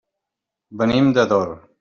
[0.83, 1.57] Venim d'Ador.